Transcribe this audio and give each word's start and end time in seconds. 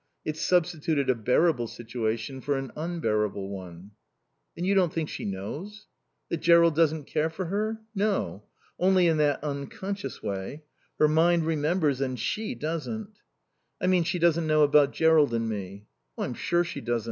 It's 0.25 0.41
substituted 0.41 1.11
a 1.11 1.13
bearable 1.13 1.67
situation 1.67 2.41
for 2.41 2.57
an 2.57 2.71
unbearable 2.75 3.49
one." 3.49 3.91
"Then, 4.55 4.65
you 4.65 4.73
don't 4.73 4.91
think 4.91 5.09
she 5.09 5.25
knows?" 5.25 5.85
"That 6.29 6.37
Jerrold 6.41 6.73
doesn't 6.75 7.03
care 7.05 7.29
for 7.29 7.45
her? 7.45 7.79
No. 7.93 8.43
Only 8.79 9.05
in 9.05 9.17
that 9.17 9.43
unconscious 9.43 10.23
way. 10.23 10.63
Her 10.97 11.07
mind 11.07 11.45
remembers 11.45 12.01
and 12.01 12.19
she 12.19 12.55
doesn't." 12.55 13.19
"I 13.79 13.85
mean, 13.85 14.03
she 14.03 14.17
doesn't 14.17 14.47
know 14.47 14.63
about 14.63 14.91
Jerrold 14.91 15.35
and 15.35 15.47
me?" 15.47 15.85
"I'm 16.17 16.33
sure 16.33 16.63
she 16.63 16.81
doesn't. 16.81 16.99